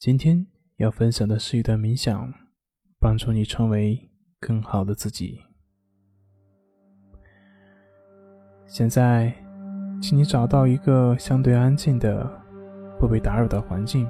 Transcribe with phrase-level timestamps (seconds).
[0.00, 0.46] 今天
[0.78, 2.32] 要分享的是一段冥想，
[2.98, 4.08] 帮助你成为
[4.40, 5.42] 更好的自己。
[8.66, 9.30] 现在，
[10.00, 12.26] 请你找到一个相对安静的、
[12.98, 14.08] 不被打扰的环境，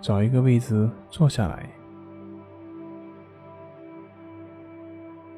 [0.00, 1.70] 找一个位置坐下来。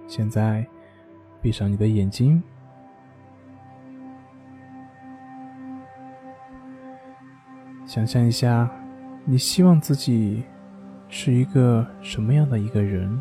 [0.06, 0.66] 现在，
[1.42, 2.42] 闭上你的眼睛。
[7.88, 8.70] 想象一下，
[9.24, 10.44] 你希望自己
[11.08, 13.18] 是一个什么样的一个人？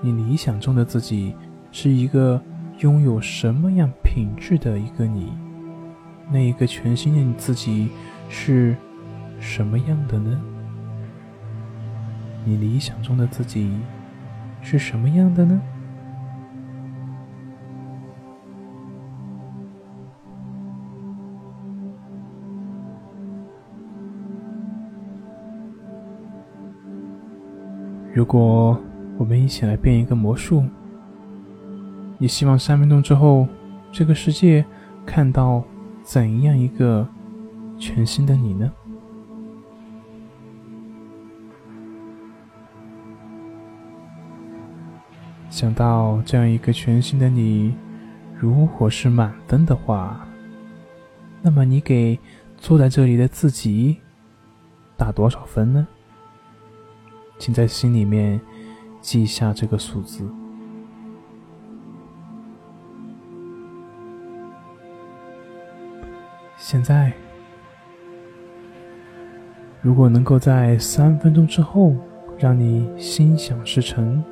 [0.00, 1.34] 你理想中的自己
[1.70, 2.42] 是一个
[2.78, 5.30] 拥有什么样品质的一个你？
[6.32, 7.90] 那一个全新的你自己
[8.30, 8.74] 是
[9.38, 10.40] 什么样的呢？
[12.46, 13.70] 你理想中的自己
[14.62, 15.60] 是什么样的呢？
[28.14, 28.78] 如果
[29.16, 30.64] 我们一起来变一个魔术，
[32.18, 33.46] 你希望三分钟之后，
[33.92, 34.64] 这个世界
[35.06, 35.62] 看到
[36.02, 37.06] 怎样一个
[37.78, 38.72] 全新的你呢？
[45.50, 47.74] 想到这样一个全新的你，
[48.36, 50.26] 如果是满分的话，
[51.40, 52.18] 那么你给
[52.56, 53.96] 坐在这里的自己
[54.96, 55.86] 打多少分呢？
[57.38, 58.40] 请在心里面
[59.00, 60.28] 记下这个数字。
[66.56, 67.12] 现在，
[69.80, 71.94] 如果能够在三分钟之后
[72.36, 74.22] 让你心想事成，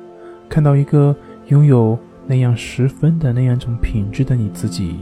[0.47, 1.15] 看到一个
[1.47, 1.97] 拥有
[2.27, 4.99] 那样十分的那样一种品质的你自己，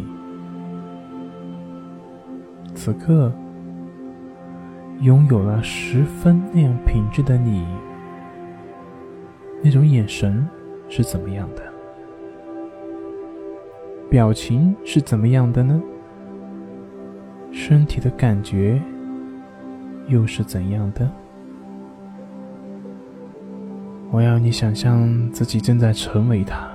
[2.74, 3.34] 此刻
[5.02, 7.66] 拥有了十分那样品质的你。
[9.64, 10.48] 那种眼神
[10.90, 11.64] 是怎么样的？
[14.10, 15.82] 表情是怎么样的呢？
[17.52, 18.82] 身体的感觉
[20.08, 21.10] 又是怎样的？
[24.12, 26.70] 我要你想象自己正在成为他，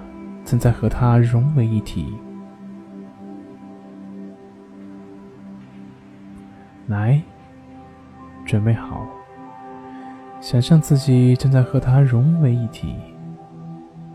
[0.44, 2.12] 正在和他融为一体。
[6.88, 7.22] 来，
[8.44, 9.06] 准备好。
[10.40, 12.94] 想象自己正在和它融为一体，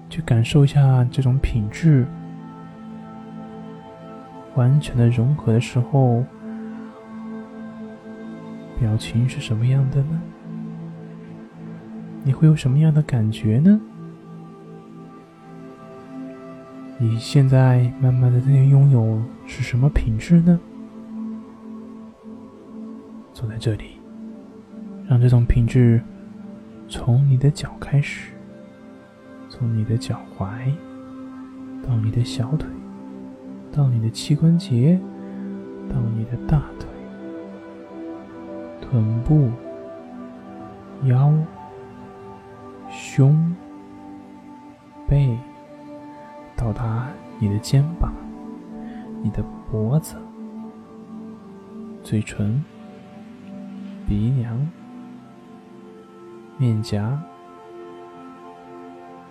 [0.09, 2.05] 去感受一下这种品质
[4.55, 6.25] 完全的融合的时候，
[8.79, 10.19] 表情是什么样的呢？
[12.23, 13.79] 你会有什么样的感觉呢？
[16.97, 20.59] 你现在慢慢的在拥有是什么品质呢？
[23.31, 23.99] 坐在这里，
[25.07, 26.01] 让这种品质。
[26.87, 28.31] 从你的脚开始，
[29.49, 30.71] 从你的脚踝
[31.85, 32.69] 到你的小腿，
[33.71, 34.99] 到你的膝关节，
[35.89, 36.87] 到你的大腿、
[38.81, 39.49] 臀部、
[41.05, 41.33] 腰、
[42.89, 43.55] 胸、
[45.07, 45.37] 背，
[46.55, 47.07] 到达
[47.39, 48.13] 你的肩膀、
[49.23, 50.15] 你的脖子、
[52.03, 52.63] 嘴唇、
[54.07, 54.84] 鼻梁。
[56.57, 57.21] 面颊、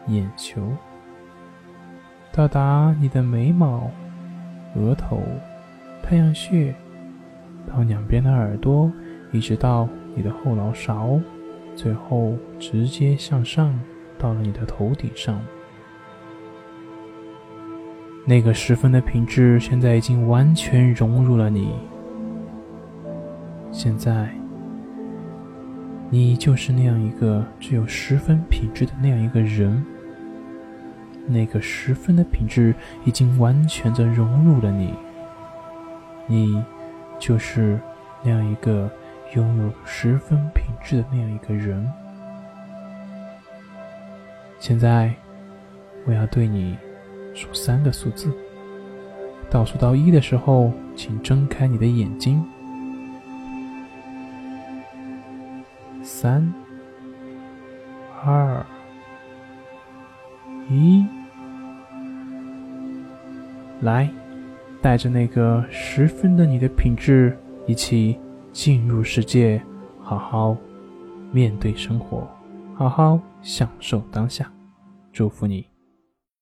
[0.08, 0.60] 眼球，
[2.30, 3.90] 到达你的眉毛、
[4.76, 5.22] 额头、
[6.02, 6.74] 太阳穴，
[7.66, 8.92] 到两边的耳朵，
[9.32, 11.18] 一直到你的后脑勺，
[11.74, 13.78] 最后直接向上
[14.18, 15.40] 到了你的头顶上。
[18.26, 21.74] 那个十分的品质，现在已经完全融入了你。
[23.72, 24.28] 现在。
[26.14, 29.84] 你就是那样一个只有十分品质的那样一个人，
[31.26, 32.72] 那个十分的品质
[33.04, 34.94] 已经完全的融入了你。
[36.28, 36.62] 你
[37.18, 37.80] 就是
[38.22, 38.88] 那样一个
[39.34, 41.84] 拥有十分品质的那样一个人。
[44.60, 45.12] 现在，
[46.06, 46.78] 我要对你
[47.34, 48.32] 数三个数字，
[49.50, 52.40] 倒数到一的时候，请睁开你的眼睛。
[56.24, 56.54] 三、
[58.24, 58.64] 二、
[60.70, 61.04] 一，
[63.82, 64.10] 来，
[64.80, 68.18] 带着那个十分的你的品质，一起
[68.52, 69.62] 进入世界，
[70.00, 70.56] 好好
[71.30, 72.26] 面对生活，
[72.74, 74.50] 好好享受当下。
[75.12, 75.73] 祝福你。